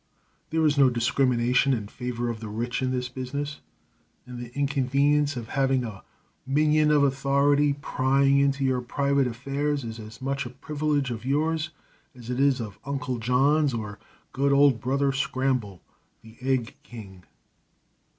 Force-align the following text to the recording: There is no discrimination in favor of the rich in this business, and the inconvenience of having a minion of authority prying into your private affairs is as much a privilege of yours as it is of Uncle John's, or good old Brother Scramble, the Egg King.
There 0.49 0.65
is 0.65 0.79
no 0.79 0.89
discrimination 0.89 1.75
in 1.75 1.87
favor 1.87 2.27
of 2.29 2.39
the 2.39 2.47
rich 2.49 2.81
in 2.81 2.89
this 2.89 3.07
business, 3.07 3.61
and 4.25 4.39
the 4.39 4.51
inconvenience 4.57 5.35
of 5.37 5.49
having 5.49 5.83
a 5.83 6.03
minion 6.43 6.89
of 6.89 7.03
authority 7.03 7.73
prying 7.73 8.39
into 8.39 8.63
your 8.65 8.81
private 8.81 9.27
affairs 9.27 9.83
is 9.83 9.99
as 9.99 10.19
much 10.19 10.43
a 10.43 10.49
privilege 10.49 11.11
of 11.11 11.23
yours 11.23 11.69
as 12.15 12.31
it 12.31 12.39
is 12.39 12.59
of 12.59 12.79
Uncle 12.83 13.19
John's, 13.19 13.75
or 13.75 13.99
good 14.33 14.51
old 14.51 14.81
Brother 14.81 15.11
Scramble, 15.11 15.83
the 16.23 16.35
Egg 16.41 16.77
King. 16.81 17.23